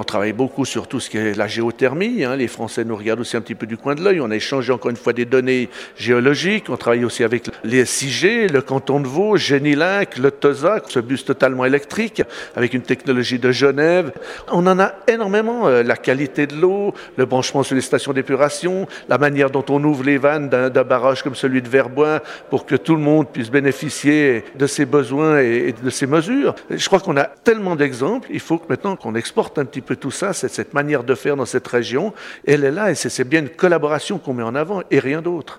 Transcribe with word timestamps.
On 0.00 0.04
travaille 0.04 0.32
beaucoup 0.32 0.64
sur 0.64 0.86
tout 0.86 1.00
ce 1.00 1.10
qui 1.10 1.18
est 1.18 1.36
la 1.36 1.48
géothermie. 1.48 2.22
Hein. 2.22 2.36
Les 2.36 2.46
Français 2.46 2.84
nous 2.84 2.94
regardent 2.94 3.18
aussi 3.18 3.36
un 3.36 3.40
petit 3.40 3.56
peu 3.56 3.66
du 3.66 3.76
coin 3.76 3.96
de 3.96 4.00
l'œil. 4.00 4.20
On 4.20 4.30
a 4.30 4.36
échangé 4.36 4.72
encore 4.72 4.92
une 4.92 4.96
fois 4.96 5.12
des 5.12 5.24
données 5.24 5.68
géologiques. 5.96 6.70
On 6.70 6.76
travaille 6.76 7.04
aussi 7.04 7.24
avec 7.24 7.50
les 7.64 7.84
SIG, 7.84 8.48
le 8.52 8.60
canton 8.60 9.00
de 9.00 9.08
Vaud, 9.08 9.36
Génilac, 9.36 10.16
le 10.18 10.30
TOSAC, 10.30 10.84
ce 10.86 11.00
bus 11.00 11.24
totalement 11.24 11.64
électrique 11.64 12.22
avec 12.54 12.74
une 12.74 12.82
technologie 12.82 13.40
de 13.40 13.50
Genève. 13.50 14.12
On 14.52 14.68
en 14.68 14.78
a 14.78 14.92
énormément. 15.08 15.66
Euh, 15.66 15.82
la 15.82 15.96
qualité 15.96 16.46
de 16.46 16.54
l'eau, 16.54 16.94
le 17.16 17.26
branchement 17.26 17.64
sur 17.64 17.74
les 17.74 17.80
stations 17.80 18.12
d'épuration, 18.12 18.86
la 19.08 19.18
manière 19.18 19.50
dont 19.50 19.64
on 19.68 19.82
ouvre 19.82 20.04
les 20.04 20.18
vannes 20.18 20.48
d'un 20.48 20.84
barrage 20.84 21.24
comme 21.24 21.34
celui 21.34 21.60
de 21.60 21.68
Verbois 21.68 22.22
pour 22.50 22.66
que 22.66 22.76
tout 22.76 22.94
le 22.94 23.02
monde 23.02 23.26
puisse 23.32 23.50
bénéficier 23.50 24.44
de 24.56 24.68
ses 24.68 24.86
besoins 24.86 25.40
et 25.40 25.74
de 25.82 25.90
ses 25.90 26.06
mesures. 26.06 26.54
Je 26.70 26.86
crois 26.86 27.00
qu'on 27.00 27.16
a 27.16 27.24
tellement 27.24 27.74
d'exemples. 27.74 28.28
Il 28.30 28.38
faut 28.38 28.58
que 28.58 28.66
maintenant 28.68 28.94
qu'on 28.94 29.16
exporte 29.16 29.58
un 29.58 29.64
petit 29.64 29.80
peu 29.80 29.87
tout 29.94 30.10
ça, 30.10 30.32
c'est 30.32 30.48
cette 30.48 30.74
manière 30.74 31.04
de 31.04 31.14
faire 31.14 31.36
dans 31.36 31.46
cette 31.46 31.66
région. 31.66 32.12
Elle 32.46 32.64
est 32.64 32.70
là 32.70 32.90
et 32.90 32.94
c'est 32.94 33.24
bien 33.24 33.40
une 33.40 33.48
collaboration 33.48 34.18
qu'on 34.18 34.34
met 34.34 34.42
en 34.42 34.54
avant 34.54 34.82
et 34.90 34.98
rien 34.98 35.22
d'autre. 35.22 35.56